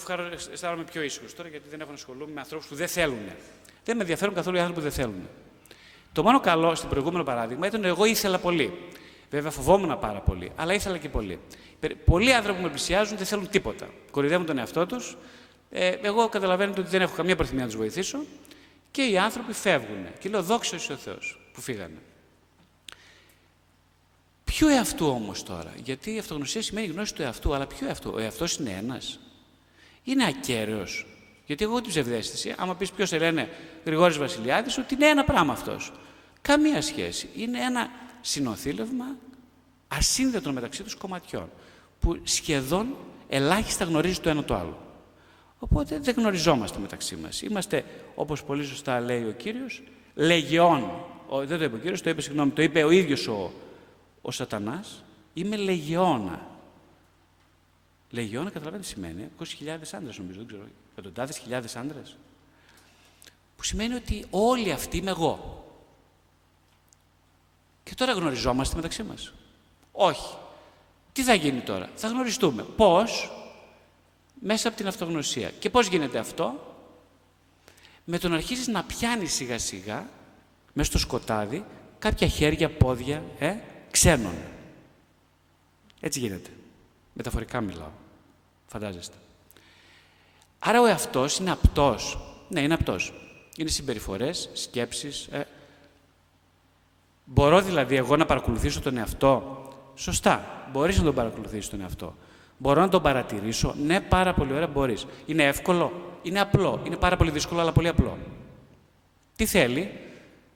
αισθάνομαι 0.52 0.84
πιο 0.84 1.02
ήσυχος 1.02 1.36
τώρα 1.36 1.50
γιατί 1.50 1.70
δεν 1.70 1.80
έχω 1.80 1.90
να 1.90 1.96
ασχολούμαι 1.96 2.32
με 2.32 2.40
ανθρώπους 2.40 2.68
που 2.68 2.76
δεν 2.76 2.88
θέλουν. 2.88 3.26
Δεν 3.86 3.96
με 3.96 4.02
ενδιαφέρουν 4.02 4.34
καθόλου 4.34 4.56
οι 4.56 4.60
άνθρωποι 4.60 4.80
που 4.80 4.86
δεν 4.86 4.96
θέλουν. 4.96 5.28
Το 6.14 6.24
μόνο 6.24 6.40
καλό 6.40 6.76
στην 6.76 6.90
προηγούμενο 6.90 7.24
παράδειγμα 7.24 7.68
ήταν 7.68 7.80
ότι 7.80 7.90
εγώ 7.90 8.06
ήθελα 8.06 8.38
πολύ. 8.40 8.74
Βέβαια, 9.34 9.52
φοβόμουν 9.52 10.00
πάρα 10.00 10.20
πολύ, 10.20 10.52
αλλά 10.56 10.74
ήθελα 10.74 10.98
και 10.98 11.10
πολύ. 11.10 11.40
Πολλοί 12.06 12.34
άνθρωποι 12.34 12.58
που 12.58 12.64
με 12.64 12.70
πλησιάζουν 12.70 13.18
δεν 13.18 13.26
θέλουν 13.26 13.50
τίποτα. 13.50 13.90
Κορυδεύουν 14.12 14.46
τον 14.46 14.58
εαυτό 14.58 14.86
τους. 14.86 15.18
Ε, 15.70 15.88
εγώ 15.88 16.30
καταλαβαίνω 16.30 16.72
ότι 16.72 16.82
δεν 16.82 17.02
έχω 17.02 17.16
καμία 17.16 17.36
προθυμία 17.36 17.62
να 17.64 17.70
τους 17.70 17.78
βοηθήσω 17.78 18.24
και 18.92 19.04
οι 19.04 19.18
άνθρωποι 19.18 19.54
φεύγουν. 19.54 20.06
Και 20.20 20.30
λέω, 20.30 20.44
δόξα 20.44 20.78
ο 20.92 20.96
Θεός 20.96 21.40
που 21.54 21.62
φύγανε. 21.62 21.98
Ποιο 24.44 24.68
εαυτού 24.68 25.06
όμως 25.06 25.44
τώρα, 25.44 25.74
γιατί 25.84 26.16
η 26.16 26.20
αυτογνωσία 26.20 26.62
σημαίνει 26.62 26.88
γνώση 26.88 27.14
του 27.14 27.22
εαυτού, 27.22 27.54
αλλά 27.54 27.68
ποιο 27.68 27.88
εαυτού, 27.88 28.12
ο 28.14 28.20
εαυτός 28.20 28.56
είναι 28.56 28.72
ένας. 28.72 29.20
Είναι 30.04 30.26
ακέραιος. 30.26 31.06
Γιατί 31.46 31.64
εγώ 31.64 31.82
την 31.82 31.90
ψευδέστηση, 31.90 32.56
άμα 32.58 32.76
πεις 32.76 32.92
ποιος 32.92 33.10
σε 33.10 33.18
λένε 33.18 33.50
Γρηγόρης 33.86 34.18
Βασιλιάδης, 34.18 34.78
ότι 34.78 34.94
είναι 34.94 35.08
ένα 35.08 35.24
πράγμα 35.24 35.54
αυτός. 35.54 35.92
Καμία 36.42 36.82
σχέση. 36.82 37.30
Είναι 37.36 37.60
ένα 37.60 37.90
συνοθήλευμα 38.24 39.06
ασύνδετο 39.88 40.52
μεταξύ 40.52 40.84
τους 40.84 40.96
κομματιών, 40.96 41.50
που 42.00 42.20
σχεδόν 42.24 42.96
ελάχιστα 43.28 43.86
γνωρίζει 43.86 44.20
το 44.20 44.30
ένα 44.30 44.44
το 44.44 44.56
άλλο. 44.56 44.78
Οπότε 45.60 46.00
δεν 46.00 46.16
γνωριζόμαστε 46.18 46.80
μεταξύ 46.80 47.16
μας. 47.16 47.42
Είμαστε, 47.42 47.86
όπως 48.16 48.44
πολύ 48.44 48.64
σωστά 48.64 49.00
λέει 49.00 49.24
ο 49.24 49.32
Κύριος, 49.32 49.84
λεγεών. 50.14 50.84
Ο, 51.28 51.46
δεν 51.46 51.58
το 51.58 51.64
είπε 51.64 51.76
ο 51.76 51.80
Κύριος, 51.80 52.02
το 52.02 52.10
είπε, 52.10 52.22
συγγνώμη, 52.22 52.52
το 52.52 52.62
είπε 52.62 52.84
ο 52.84 52.90
ίδιος 52.90 53.28
ο, 53.28 53.52
ο 54.22 54.32
σατανάς. 54.32 55.04
Είμαι 55.34 55.56
λεγεώνα. 55.56 56.48
Λεγεώνα 58.10 58.50
καταλαβαίνετε 58.50 58.88
τι 58.88 58.94
σημαίνει. 58.94 59.30
20.000 59.40 59.46
άντρες 59.92 60.18
νομίζω, 60.18 60.38
δεν 60.38 60.48
ξέρω. 60.48 60.64
Εκατοντάδες 60.92 61.38
χιλιάδες 61.38 61.76
άντρες. 61.76 62.18
Που 63.58 63.64
σημαίνει 63.64 63.94
ότι 63.94 64.26
όλοι 64.30 64.72
αυτοί 64.72 64.98
είμαι 64.98 65.10
εγώ. 65.10 65.63
Και 67.84 67.96
τώρα 67.96 68.12
γνωριζόμαστε 68.12 68.76
μεταξύ 68.76 69.04
μας. 69.04 69.34
Όχι. 69.92 70.36
Τι 71.12 71.24
θα 71.24 71.34
γίνει 71.34 71.60
τώρα; 71.60 71.90
Θα 71.96 72.08
γνωριστούμε. 72.08 72.64
Πώς; 72.64 73.32
Μέσα 74.46 74.68
από 74.68 74.78
την 74.78 74.88
αυτογνωσία. 74.88 75.50
Και 75.60 75.70
πώς 75.70 75.88
γίνεται 75.88 76.18
αυτό; 76.18 76.76
Με 78.04 78.18
το 78.18 78.30
να 78.30 78.36
αρχίσεις 78.36 78.68
να 78.68 78.84
πιάνεις 78.84 79.34
σιγά 79.34 79.58
σιγά, 79.58 80.10
μέσα 80.74 80.90
στο 80.90 81.00
σκοτάδι, 81.00 81.66
κάποια 82.00 82.28
χέρια, 82.28 82.70
πόδια, 82.70 83.24
ε, 83.40 83.56
ξένων. 83.92 84.36
Έτσι 86.00 86.20
γίνεται. 86.20 86.50
Μεταφορικά 87.14 87.62
μιλάω. 87.62 87.92
Φαντάζεστε. 88.68 89.16
Άρα 90.60 90.82
ο 90.82 90.86
εαυτός 90.86 91.38
είναι 91.38 91.52
απτός. 91.52 92.20
Ναι, 92.50 92.62
είναι 92.62 92.74
απτός. 92.74 93.14
Είναι 93.58 93.70
συμπεριφορές, 93.70 94.50
σκέψεις, 94.54 95.28
ε, 95.32 95.48
Μπορώ 97.26 97.62
δηλαδή 97.62 97.96
εγώ 97.96 98.16
να 98.16 98.26
παρακολουθήσω 98.26 98.82
τον 98.82 98.98
εαυτό. 98.98 99.62
Σωστά. 99.96 100.68
Μπορείς 100.72 100.98
να 100.98 101.04
τον 101.04 101.14
παρακολουθήσεις 101.14 101.70
τον 101.70 101.82
εαυτό. 101.82 102.16
Μπορώ 102.58 102.82
να 102.82 102.90
τον 102.90 103.02
παρατηρήσω. 103.02 103.76
Ναι, 103.84 104.02
πάρα 104.02 104.34
πολύ 104.34 104.54
ωραία 104.54 104.68
μπορείς. 104.68 105.06
Είναι 105.26 105.44
εύκολο. 105.44 105.92
Είναι 106.22 106.40
απλό. 106.40 106.82
Είναι 106.84 106.96
πάρα 106.96 107.18
πολύ 107.18 107.32
δύσκολο, 107.32 107.62
αλλά 107.62 107.72
πολύ 107.72 107.88
απλό. 107.88 108.18
Τι 109.36 109.46
θέλει; 109.46 109.92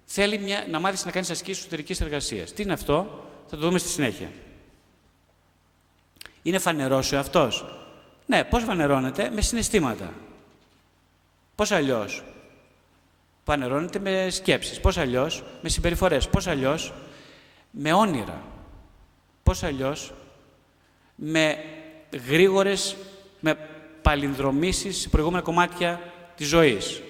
Θέλει 0.09 0.37
μια, 0.37 0.65
να 0.69 0.79
μάθεις 0.79 1.05
να 1.05 1.11
κάνεις 1.11 1.29
ασκήσεις 1.29 1.61
εσωτερικής 1.61 2.01
εργασίας. 2.01 2.53
Τι 2.53 2.63
είναι 2.63 2.73
αυτό, 2.73 3.23
θα 3.47 3.57
το 3.57 3.65
δούμε 3.65 3.77
στη 3.77 3.89
συνέχεια. 3.89 4.29
Είναι 6.41 6.59
φανερός 6.59 7.11
ο 7.11 7.15
εαυτός; 7.15 7.65
Ναι, 8.25 8.43
πώς 8.43 8.63
φανερώνεται, 8.63 9.29
με 9.33 9.41
συναισθήματα. 9.41 10.13
Πώς 11.55 11.71
αλλιώς; 11.71 12.23
Που 13.55 13.99
με 14.01 14.29
σκέψεις. 14.29 14.79
Πώς 14.79 14.97
αλλιώς, 14.97 15.43
με 15.61 15.69
συμπεριφορές. 15.69 16.27
Πώς 16.27 16.47
αλλιώς, 16.47 16.93
με 17.71 17.93
όνειρα. 17.93 18.41
Πώς 19.43 19.63
αλλιώς, 19.63 20.13
με 21.15 21.57
γρήγορες, 22.27 22.95
με 23.39 23.57
παλινδρομήσεις 24.01 24.97
σε 24.97 25.09
προηγούμενα 25.09 25.43
κομμάτια 25.43 26.13
της 26.35 26.47
ζωής. 26.47 27.01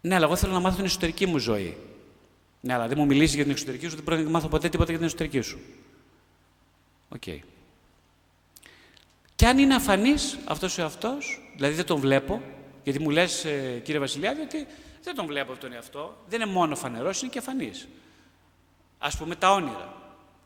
Ναι, 0.00 0.14
αλλά 0.14 0.24
εγώ 0.24 0.36
θέλω 0.36 0.52
να 0.52 0.60
μάθω 0.60 0.76
την 0.76 0.84
εσωτερική 0.84 1.26
μου 1.26 1.38
ζωή. 1.38 1.76
Ναι, 2.60 2.74
αλλά 2.74 2.88
δεν 2.88 2.98
μου 2.98 3.06
μιλήσεις 3.06 3.34
για 3.34 3.42
την 3.42 3.52
εξωτερική 3.52 3.88
σου, 3.88 3.94
δεν 3.94 4.04
πρέπει 4.04 4.22
να 4.22 4.30
μάθω 4.30 4.48
ποτέ 4.48 4.68
τίποτα 4.68 4.88
για 4.88 4.98
την 4.98 5.06
εσωτερική 5.06 5.40
σου. 5.40 5.58
OK. 7.08 7.22
Okay. 7.26 7.38
Και 9.36 9.46
αν 9.46 9.58
είναι 9.58 9.74
αφανής 9.74 10.38
αυτός 10.44 10.78
ο 10.78 10.82
εαυτός, 10.82 11.50
δηλαδή 11.56 11.74
δεν 11.74 11.84
τον 11.84 12.00
βλέπω, 12.00 12.42
γιατί 12.86 13.00
μου 13.00 13.10
λες, 13.10 13.44
ε, 13.44 13.80
κύριε 13.84 14.00
Βασιλειάδη, 14.00 14.40
ότι 14.40 14.66
δεν 15.02 15.14
τον 15.14 15.26
βλέπω 15.26 15.52
αυτόν 15.52 15.68
τον 15.68 15.78
εαυτό. 15.78 16.16
Δεν 16.28 16.40
είναι 16.40 16.50
μόνο 16.50 16.76
φανερός, 16.76 17.22
είναι 17.22 17.30
και 17.30 17.38
αφανής. 17.38 17.88
Ας 18.98 19.16
πούμε 19.16 19.36
τα 19.36 19.52
όνειρα. 19.52 19.94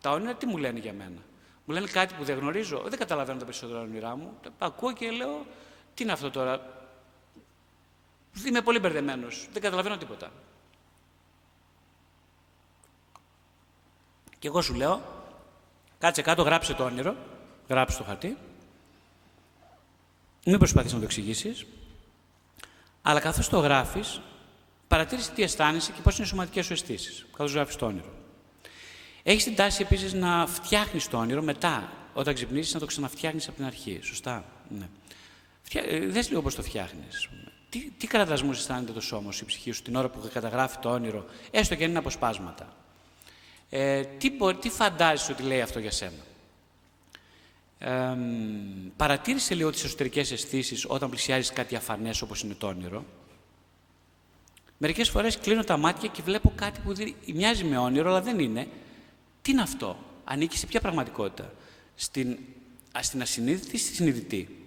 Τα 0.01 0.11
όνειρα 0.11 0.35
τι 0.35 0.47
μου 0.47 0.57
λένε 0.57 0.79
για 0.79 0.93
μένα; 0.93 1.23
Μου 1.65 1.75
λένε 1.75 1.87
κάτι 1.87 2.15
που 2.15 2.25
δεν 2.25 2.39
γνωρίζω. 2.39 2.83
Δεν 2.87 2.99
καταλαβαίνω 2.99 3.39
τα 3.39 3.45
περισσότερα 3.45 3.81
όνειρά 3.81 4.17
μου. 4.17 4.33
Τα 4.43 4.67
ακούω 4.67 4.93
και 4.93 5.11
λέω, 5.11 5.47
τι 5.95 6.03
είναι 6.03 6.13
αυτό 6.13 6.31
τώρα; 6.31 6.85
Είμαι 8.47 8.61
πολύ 8.61 8.79
μπερδεμένος. 8.79 9.49
Δεν 9.53 9.63
καταλαβαίνω 9.63 9.97
τίποτα. 9.97 10.33
Και 14.39 14.49
εγώ 14.49 14.63
σου 14.63 14.75
λέω, 14.75 15.03
κάτσε 15.99 16.23
κάτω, 16.23 16.43
γράψε 16.43 16.75
το 16.75 16.85
όνειρο, 16.85 17.17
γράψε 17.69 17.99
το 17.99 18.05
χαρτί. 18.05 18.37
Μην 20.45 20.59
προσπαθείς 20.59 20.93
να 20.93 20.99
το 20.99 21.05
εξηγήσεις. 21.05 21.67
Αλλά 23.03 23.21
καθώς 23.21 23.49
το 23.49 23.59
γράφεις, 23.59 24.21
παρατήρησες 24.89 25.31
τι 25.31 25.43
αισθάνεσαι 25.43 25.93
και 25.93 26.01
πώς 26.01 26.17
είναι 26.17 26.27
οι 26.27 26.29
σωματικές 26.29 26.67
σου 26.67 26.73
αισθήσεις, 26.73 27.27
καθώς 27.33 27.53
γράφεις 27.53 27.77
το 27.77 27.87
όνειρο. 27.87 28.13
Έχεις 29.23 29.45
την 29.45 29.55
τάση 29.55 29.83
επίσης 29.83 30.13
να 30.13 30.47
φτιάχνεις 30.47 31.09
το 31.09 31.19
όνειρο 31.19 31.43
μετά, 31.43 31.93
όταν 32.15 32.35
ξυπνήσεις, 32.35 32.75
να 32.75 32.81
το 32.81 32.87
ξαναφτιάχνεις 32.87 33.49
από 33.49 33.57
την 33.57 33.65
αρχή. 33.65 34.01
Σωστά; 34.03 34.45
Ναι. 34.69 34.89
Ε, 35.73 36.07
δες 36.07 36.29
λίγο 36.29 36.43
πώς 36.43 36.55
το 36.55 36.63
φτιάχνεις. 36.63 37.29
Τι, 37.69 37.91
τι 37.91 38.07
κραδασμού 38.07 38.51
αισθάνεται 38.51 38.93
το 38.93 39.01
σώμα 39.01 39.33
σου, 39.33 39.45
η 39.45 39.47
ψυχή 39.47 39.71
σου, 39.71 39.83
την 39.83 39.97
ώρα 39.97 40.09
που 40.09 40.31
καταγράφει 40.33 40.77
το 40.79 40.91
όνειρο, 40.91 41.25
έστω 41.51 41.75
και 41.75 41.85
αν 41.85 41.91
είναι 41.91 41.99
αποσπάσματα. 41.99 42.77
Ε, 43.71 44.03
τι, 44.03 44.33
τι 44.61 44.69
φαντάζεσαι 44.69 45.33
ότι 45.33 45.43
λέει 45.43 45.61
αυτό 45.61 45.79
για 45.79 45.91
σένα; 45.91 46.23
Παρατήρησε 48.97 49.55
λίγο 49.55 49.71
τις 49.71 49.85
εσωτερικές 49.85 50.33
αισθήσεις 50.33 50.85
όταν 50.89 51.11
πλησιάζεις 51.11 51.53
κάτι 51.53 51.77
αφανές 51.77 52.23
όπως 52.23 52.43
είναι 52.43 52.55
το 52.55 52.67
όνειρο. 52.67 53.05
Μερικές 54.79 55.09
φορές 55.09 55.39
κλείνω 55.39 55.65
τα 55.65 55.77
μάτια 55.77 56.09
και 56.09 56.23
βλέπω 56.23 56.53
κάτι 56.57 56.81
που 56.81 56.93
μοιάζει 57.35 57.65
με 57.65 57.79
όνειρο, 57.79 58.09
αλλά 58.09 58.21
δεν 58.21 58.39
είναι. 58.39 58.69
Τι 59.43 59.51
είναι 59.51 59.63
αυτό, 59.63 59.97
ανήκει 60.25 60.59
σε 60.59 60.67
ποια 60.67 60.81
πραγματικότητα, 60.81 61.53
στην, 61.95 62.39
στην 63.01 63.23
ασυνείδητη 63.23 63.77
ή 63.77 63.79
στη 63.79 63.95
συνειδητή; 63.95 64.65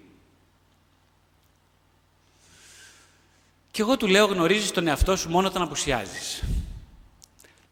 Και 3.71 3.81
εγώ 3.81 3.97
του 3.97 4.07
λέω 4.07 4.25
γνωρίζεις 4.25 4.71
τον 4.71 4.87
εαυτό 4.87 5.15
σου 5.15 5.29
μόνο 5.29 5.47
όταν 5.47 5.61
απουσιάζεις. 5.61 6.43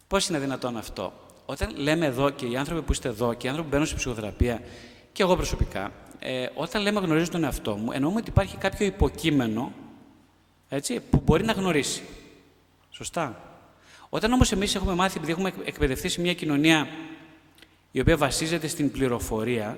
Πώς 0.07 0.27
είναι 0.27 0.39
δυνατόν 0.39 0.77
αυτό; 0.77 1.13
Όταν 1.45 1.75
λέμε 1.75 2.05
εδώ 2.05 2.29
και 2.29 2.45
οι 2.45 2.57
άνθρωποι 2.57 2.81
που 2.81 2.91
είστε 2.91 3.07
εδώ 3.07 3.33
και 3.33 3.45
οι 3.45 3.49
άνθρωποι 3.49 3.69
που 3.69 3.75
μπαίνουν 3.75 3.87
στη 3.87 3.95
ψυχοθεραπεία 3.95 4.61
και 5.11 5.23
εγώ 5.23 5.35
προσωπικά, 5.35 5.91
ε, 6.19 6.47
όταν 6.53 6.81
λέμε 6.81 6.99
γνωρίζω 6.99 7.31
τον 7.31 7.43
εαυτό 7.43 7.75
μου, 7.75 7.91
εννοούμε 7.91 8.19
ότι 8.19 8.29
υπάρχει 8.29 8.57
κάποιο 8.57 8.85
υποκείμενο 8.85 9.71
έτσι, 10.69 10.99
που 11.09 11.21
μπορεί 11.25 11.43
να 11.43 11.53
γνωρίσει. 11.53 12.03
Σωστά. 12.89 13.41
Όταν 14.09 14.31
όμως 14.31 14.51
εμείς 14.51 14.75
έχουμε 14.75 14.93
μάθει, 14.93 15.17
επειδή 15.17 15.31
έχουμε 15.31 15.53
εκπαιδευτεί 15.65 16.09
σε 16.09 16.21
μια 16.21 16.33
κοινωνία 16.33 16.87
η 17.91 17.99
οποία 17.99 18.17
βασίζεται 18.17 18.67
στην 18.67 18.91
πληροφορία 18.91 19.77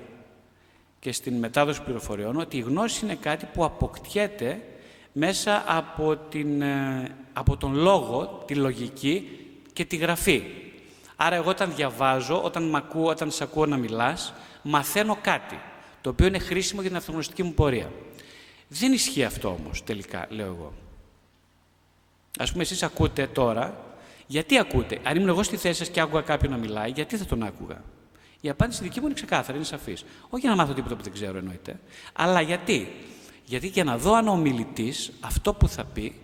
και 1.00 1.12
στην 1.12 1.34
μετάδοση 1.38 1.82
πληροφοριών, 1.82 2.36
ότι 2.36 2.56
η 2.56 2.60
γνώση 2.60 3.04
είναι 3.04 3.14
κάτι 3.14 3.46
που 3.52 3.64
αποκτιέται 3.64 4.60
μέσα 5.12 5.64
από, 5.66 6.16
την, 6.16 6.62
ε, 6.62 7.16
από 7.32 7.56
τον 7.56 7.74
λόγο, 7.74 8.42
τη 8.46 8.54
λογική 8.54 9.28
και 9.72 9.84
τη 9.84 9.96
γραφή. 9.96 10.42
Άρα 11.16 11.36
εγώ 11.36 11.50
όταν 11.50 11.74
διαβάζω, 11.74 12.42
όταν, 12.42 12.68
μ 12.68 12.76
ακούω, 12.76 13.08
όταν 13.08 13.30
σε 13.30 13.44
ακούω 13.44 13.66
να 13.66 13.76
μιλάς, 13.76 14.34
μαθαίνω 14.64 15.18
κάτι, 15.22 15.60
το 16.00 16.10
οποίο 16.10 16.26
είναι 16.26 16.38
χρήσιμο 16.38 16.80
για 16.80 16.90
την 16.90 16.98
αυτογνωστική 16.98 17.42
μου 17.42 17.54
πορεία. 17.54 17.90
Δεν 18.68 18.92
ισχύει 18.92 19.24
αυτό 19.24 19.48
όμως 19.48 19.84
τελικά, 19.84 20.26
λέω 20.30 20.46
εγώ. 20.46 20.72
Ας 22.38 22.50
πούμε, 22.50 22.62
εσείς 22.62 22.82
ακούτε 22.82 23.26
τώρα, 23.26 23.84
Γιατί 24.26 24.58
ακούτε; 24.58 24.98
Αν 25.04 25.16
ήμουν 25.16 25.28
εγώ 25.28 25.42
στη 25.42 25.56
θέση 25.56 25.78
σας 25.78 25.88
και 25.88 26.00
άκουγα 26.00 26.20
κάποιον 26.20 26.52
να 26.52 26.58
μιλάει, 26.58 26.90
γιατί 26.90 27.16
θα 27.16 27.24
τον 27.24 27.42
άκουγα; 27.42 27.82
Η 28.40 28.48
απάντηση 28.48 28.82
δική 28.82 29.00
μου 29.00 29.06
είναι 29.06 29.14
ξεκάθαρη, 29.14 29.56
είναι 29.56 29.66
σαφής. 29.66 30.04
Όχι 30.28 30.40
για 30.40 30.50
να 30.50 30.56
μάθω 30.56 30.72
τίποτα 30.72 30.96
που 30.96 31.02
δεν 31.02 31.12
ξέρω 31.12 31.38
εννοείται. 31.38 31.80
Αλλά 32.12 32.40
γιατί; 32.40 32.92
Γιατί 33.44 33.66
για 33.66 33.84
να 33.84 33.98
δω 33.98 34.14
αν 34.14 34.28
ο 34.28 34.32
ομιλητής 34.32 35.12
αυτό 35.20 35.54
που 35.54 35.68
θα 35.68 35.84
πει, 35.84 36.14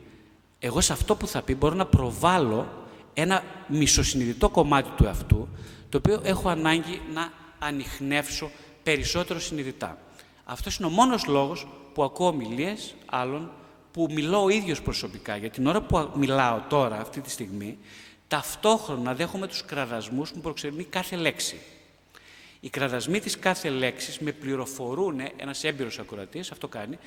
εγώ 0.59 0.81
σε 0.81 0.93
αυτό 0.93 1.17
που 1.17 1.27
θα 1.27 1.43
πει 1.43 1.55
μπορώ 1.55 1.75
να 1.75 1.87
προβάλλω 1.87 2.69
ένα 3.15 3.43
μισοσυνειδητό 3.67 4.49
κομμάτι 4.49 4.91
του 4.97 5.05
εαυτού, 5.05 5.49
το 5.89 5.99
οποίο 5.99 6.21
έχω 6.25 6.49
ανάγκη 6.49 7.01
να 7.15 7.33
ανοιχνεύσω 7.61 8.51
περισσότερο 8.83 9.41
συνειδητά. 9.41 9.99
Αυτός 10.45 10.77
είναι 10.77 10.87
ο 10.87 10.91
μόνος 10.91 11.27
λόγος 11.27 11.67
που 11.95 12.03
ακούω 12.03 12.27
ομιλίες 12.27 12.95
άλλων 13.07 13.51
που 13.93 14.09
μιλώ 14.11 14.43
ο 14.43 14.49
ίδιος 14.49 14.83
προσωπικά. 14.83 15.37
Για 15.37 15.51
την 15.51 15.67
ώρα 15.67 15.81
που 15.81 16.11
μιλάω 16.15 16.61
τώρα, 16.69 16.97
αυτή 17.01 17.21
τη 17.21 17.31
στιγμή, 17.31 17.79
ταυτόχρονα 18.29 19.15
δέχομαι 19.15 19.47
τους 19.47 19.65
κραδασμούς 19.65 20.31
που 20.31 20.37
μου 20.37 20.43
προξενεί 20.43 20.85
κάθε 20.85 21.17
λέξη. 21.17 21.61
Οι 22.61 22.71
κραδασμοί 22.71 23.21
της 23.21 23.39
κάθε 23.39 23.69
λέξης 23.69 24.19
με 24.19 24.33
πληροφορούν, 24.33 25.21
ένας 25.37 25.65
έμπειρος 25.65 25.99
ακροατής, 25.99 26.51
αυτό 26.51 26.69
κάνει, 26.69 26.99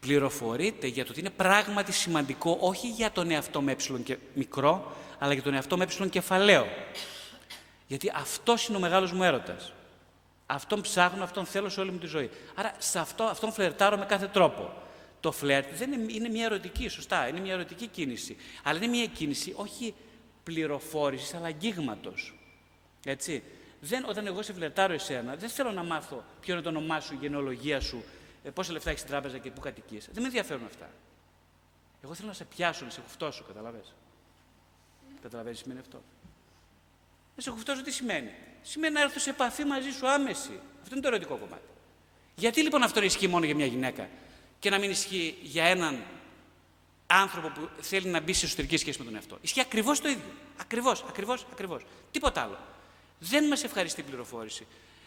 πληροφορείται 0.00 0.86
για 0.86 1.04
το 1.04 1.10
ότι 1.10 1.20
είναι 1.20 1.30
πράγματι 1.30 1.92
σημαντικό, 1.92 2.56
όχι 2.60 2.88
για 2.88 3.10
τον 3.10 3.30
εαυτό 3.30 3.60
με 3.60 3.72
ε 3.72 3.98
και 4.04 4.16
μικρό, 4.34 4.96
αλλά 5.18 5.32
για 5.32 5.42
τον 5.42 5.54
εαυτό 5.54 5.76
με 5.76 5.86
ε 6.00 6.08
κεφαλαίο. 6.08 6.66
Γιατί 7.86 8.12
αυτός 8.14 8.68
είναι 8.68 8.76
ο 8.76 8.80
μεγάλος 8.80 9.12
μου 9.12 9.22
έρωτας. 9.22 9.72
Αυτόν 10.54 10.80
ψάχνω, 10.80 11.24
αυτόν 11.24 11.46
θέλω 11.46 11.68
σε 11.68 11.80
όλη 11.80 11.90
μου 11.90 11.98
τη 11.98 12.06
ζωή. 12.06 12.30
Άρα 12.54 12.74
σε 12.78 12.98
αυτό, 12.98 13.24
αυτόν 13.24 13.52
φλερτάρω 13.52 13.96
με 13.96 14.04
κάθε 14.04 14.26
τρόπο. 14.26 14.72
Το 15.20 15.32
φλερτ 15.32 15.74
δεν 15.74 15.92
είναι, 15.92 16.12
είναι 16.12 16.28
μια 16.28 16.44
ερωτική, 16.44 16.88
σωστά, 16.88 17.28
είναι 17.28 17.40
μια 17.40 17.52
ερωτική 17.52 17.86
κίνηση. 17.86 18.36
Αλλά 18.62 18.78
είναι 18.78 18.86
μια 18.86 19.06
κίνηση 19.06 19.52
όχι 19.56 19.94
πληροφόρησης, 20.42 21.34
αλλά 21.34 21.46
αγγίγματος. 21.46 22.38
Έτσι. 23.04 23.42
Δεν, 23.80 24.04
όταν 24.08 24.26
εγώ 24.26 24.42
σε 24.42 24.52
φλερτάρω 24.52 24.92
εσένα, 24.92 25.36
δεν 25.36 25.48
θέλω 25.48 25.70
να 25.70 25.82
μάθω 25.82 26.24
ποιο 26.40 26.54
είναι 26.54 26.62
το 26.62 26.68
όνομά 26.68 27.00
σου, 27.00 27.14
η 27.14 27.16
γενεολογία 27.16 27.80
σου, 27.80 28.04
ε, 28.44 28.50
πόσα 28.50 28.72
λεφτά 28.72 28.88
έχεις 28.88 29.00
στην 29.00 29.12
τράπεζα 29.12 29.38
και 29.38 29.50
πού 29.50 29.60
κατοικείς. 29.60 30.08
Δεν 30.12 30.22
με 30.22 30.28
ενδιαφέρουν 30.28 30.64
αυτά. 30.64 30.90
Εγώ 32.04 32.14
θέλω 32.14 32.28
να 32.28 32.34
σε 32.34 32.44
πιάσω, 32.44 32.84
να 32.84 32.90
σε 32.90 33.00
χουφτώσω, 33.00 33.44
καταλαβες; 33.44 33.94
Καταλαβαίνεις 35.22 35.58
τι 35.58 35.62
σημαίνει 35.62 35.80
αυτό; 35.80 36.02
Να 37.36 37.42
σε 37.42 37.50
χουφτώσω 37.50 37.82
τι 37.82 37.92
σημαίνει. 37.92 38.30
Σημαίνει 38.62 38.94
να 38.94 39.00
έρθω 39.00 39.18
σε 39.18 39.30
επαφή 39.30 39.64
μαζί 39.64 39.90
σου 39.90 40.08
άμεση. 40.08 40.60
Αυτό 40.82 40.94
είναι 40.94 41.00
το 41.00 41.08
ερωτικό 41.08 41.36
κομμάτι. 41.36 41.62
Γιατί 42.34 42.62
λοιπόν 42.62 42.82
αυτό 42.82 43.02
ισχύει 43.02 43.28
μόνο 43.28 43.44
για 43.44 43.54
μια 43.54 43.66
γυναίκα 43.66 44.08
και 44.58 44.70
να 44.70 44.78
μην 44.78 44.90
ισχύει 44.90 45.38
για 45.42 45.64
έναν 45.64 46.02
άνθρωπο 47.06 47.48
που 47.48 47.68
θέλει 47.80 48.08
να 48.08 48.20
μπει 48.20 48.32
σε 48.32 48.46
εσωτερική 48.46 48.76
σχέση 48.76 48.98
με 48.98 49.04
τον 49.04 49.14
εαυτό. 49.14 49.38
Ισχύει 49.40 49.60
ακριβώς 49.60 50.00
το 50.00 50.08
ίδιο. 50.08 50.30
Ακριβώς, 50.56 51.04
ακριβώς, 51.08 51.46
ακριβώς. 51.52 51.84
Τίποτα 52.10 52.42
άλλο. 52.42 52.58
Δεν 53.18 53.46
μας 53.46 53.64
ευχαριστεί 53.64 54.00
η 54.00 54.04
πληροφόρηση. 54.04 54.66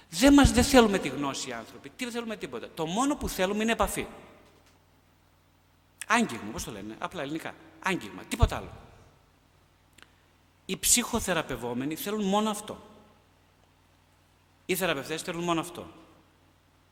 Δεν, 0.09 0.33
μας, 0.33 0.51
δεν 0.51 0.63
θέλουμε 0.63 0.97
τη 0.99 1.07
γνώση 1.07 1.49
οι 1.49 1.53
άνθρωποι. 1.53 1.89
Τι 1.89 2.03
δεν 2.03 2.13
θέλουμε 2.13 2.37
τίποτα. 2.37 2.67
Το 2.73 2.85
μόνο 2.85 3.15
που 3.15 3.29
θέλουμε 3.29 3.63
είναι 3.63 3.71
επαφή. 3.71 4.07
Άγγιγμα, 6.07 6.51
πώς 6.51 6.63
το 6.63 6.71
λένε, 6.71 6.95
απλά 6.99 7.21
ελληνικά. 7.21 7.55
Άγγιγμα, 7.83 8.23
τίποτα 8.23 8.55
άλλο. 8.55 8.71
Οι 10.65 10.77
ψυχοθεραπευόμενοι 10.77 11.95
θέλουν 11.95 12.23
μόνο 12.23 12.49
αυτό. 12.49 12.81
Οι 14.65 14.75
θεραπευτές 14.75 15.21
θέλουν 15.21 15.43
μόνο 15.43 15.59
αυτό. 15.59 15.87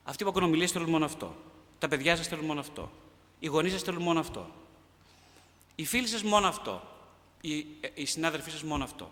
Αυτοί 0.03 0.23
που 0.23 0.29
ακούν 0.29 0.67
θέλουν 0.67 0.89
μόνο 0.89 1.05
αυτό. 1.05 1.35
Τα 1.79 1.87
παιδιά 1.87 2.15
σας 2.15 2.27
θέλουν 2.27 2.45
μόνο 2.45 2.59
αυτό. 2.59 2.91
Οι 3.39 3.47
γονείς 3.47 3.71
σας 3.71 3.81
θέλουν 3.81 4.01
μόνο 4.01 4.19
αυτό. 4.19 4.49
Οι 5.75 5.85
φίλοι 5.85 6.07
σας 6.07 6.23
μόνο 6.23 6.47
αυτό. 6.47 6.81
Οι, 7.41 7.59
ε, 7.79 7.89
οι 7.93 8.05
συνάδελφοί 8.05 8.51
σας 8.51 8.63
μόνο 8.63 8.83
αυτό. 8.83 9.11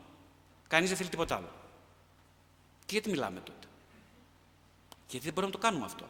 Κανείς 0.68 0.88
δεν 0.89 0.98
θέλει 0.98 1.10
τίποτα 1.10 1.36
άλλο. 1.36 1.51
Και 2.86 2.98
γιατί 2.98 3.10
μιλάμε 3.10 3.39
τότε; 3.39 3.68
Γιατί 5.08 5.25
δεν 5.25 5.34
μπορούμε 5.34 5.53
να 5.53 5.60
το 5.60 5.68
κάνουμε 5.68 5.86
αυτό; 5.86 6.06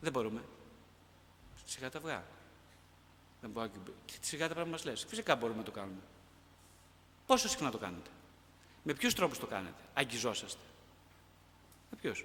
Δεν 0.00 0.12
μπορούμε. 0.12 0.44
Σιγά 1.64 1.90
τα 1.90 1.98
αυγά. 1.98 2.24
Δεν 3.40 3.50
μπορούμε. 3.50 3.72
Σιγά 4.20 4.48
τα 4.48 4.54
πράγματα 4.54 4.76
μας 4.76 4.84
λες. 4.84 5.04
Φυσικά 5.08 5.36
μπορούμε 5.36 5.58
να 5.58 5.64
το 5.64 5.70
κάνουμε. 5.70 6.00
Πόσο 7.26 7.48
συχνά 7.48 7.70
το 7.70 7.78
κάνετε; 7.78 8.10
Με 8.82 8.92
ποιους 8.92 9.14
τρόπους 9.14 9.38
το 9.38 9.46
κάνετε, 9.46 9.82
αγγιζόσαστε. 9.94 10.62
Με 11.90 11.98
ποιους; 12.00 12.24